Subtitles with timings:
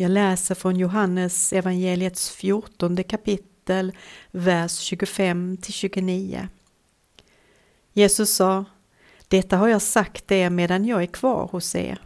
[0.00, 3.92] Jag läser från Johannes evangeliets 14 kapitel,
[4.30, 6.48] vers 25 till 29.
[7.92, 8.64] Jesus sa,
[9.28, 12.00] detta har jag sagt er medan jag är kvar hos er.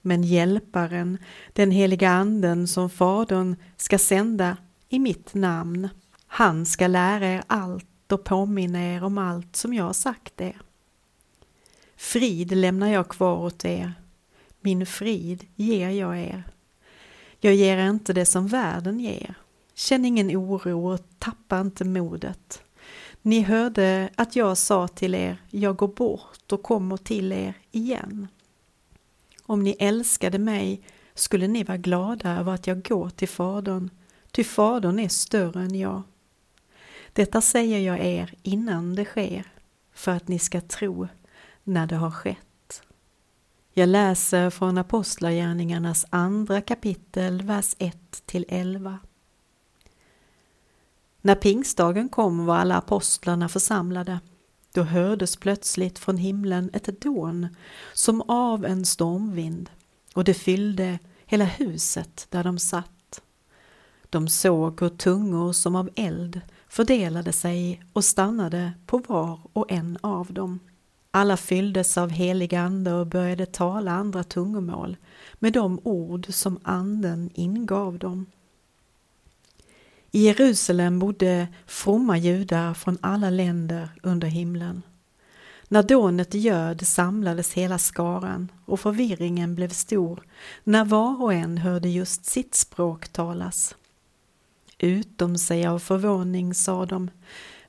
[0.00, 1.18] Men Hjälparen,
[1.52, 4.56] den heliga Anden som Fadern ska sända
[4.88, 5.88] i mitt namn,
[6.26, 10.60] han ska lära er allt och påminna er om allt som jag har sagt er.
[11.96, 13.92] Frid lämnar jag kvar åt er,
[14.60, 16.44] min frid ger jag er.
[17.40, 19.34] Jag ger er inte det som världen ger.
[19.74, 22.62] Känn ingen oro och tappa inte modet.
[23.22, 28.28] Ni hörde att jag sa till er, jag går bort och kommer till er igen.
[29.42, 30.82] Om ni älskade mig
[31.14, 33.90] skulle ni vara glada över att jag går till Fadern,
[34.30, 36.02] ty Fadern är större än jag.
[37.12, 39.52] Detta säger jag er innan det sker,
[39.94, 41.08] för att ni ska tro
[41.64, 42.49] när det har skett.
[43.72, 48.96] Jag läser från Apostlagärningarnas andra kapitel, vers 1-11.
[51.20, 54.20] När pingstdagen kom var alla apostlarna församlade.
[54.72, 57.48] Då hördes plötsligt från himlen ett dån
[57.94, 59.70] som av en stormvind
[60.14, 63.22] och det fyllde hela huset där de satt.
[64.10, 69.98] De såg hur tungor som av eld fördelade sig och stannade på var och en
[70.00, 70.60] av dem.
[71.10, 74.96] Alla fylldes av helig ande och började tala andra tungomål
[75.34, 78.26] med de ord som anden ingav dem.
[80.10, 84.82] I Jerusalem bodde fromma judar från alla länder under himlen.
[85.68, 90.22] När dånet göd samlades hela skaran och förvirringen blev stor
[90.64, 93.76] när var och en hörde just sitt språk talas.
[94.78, 97.10] Utom sig av förvåning sa de,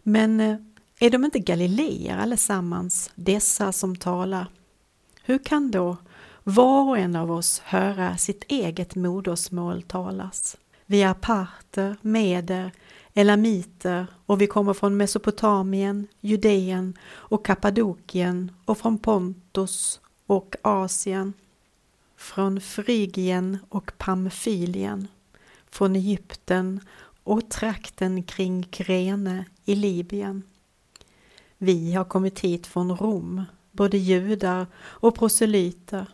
[0.03, 0.57] men eh,
[1.03, 4.47] är de inte galileer allesammans, dessa som talar?
[5.23, 5.97] Hur kan då
[6.43, 10.57] var och en av oss höra sitt eget modersmål talas?
[10.85, 12.71] Vi är parter, meder,
[13.13, 21.33] elamiter och vi kommer från Mesopotamien, Judeen och Kappadokien och från Pontus och Asien,
[22.17, 25.07] från Frygien och Pamfylien,
[25.69, 26.79] från Egypten
[27.23, 30.43] och trakten kring Krene i Libyen.
[31.63, 36.05] Vi har kommit hit från Rom, både judar och proselyter.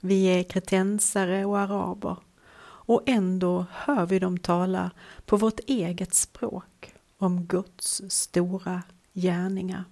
[0.00, 2.16] Vi är kretensare och araber
[2.60, 4.90] och ändå hör vi dem tala
[5.24, 9.84] på vårt eget språk om Guds stora gärningar.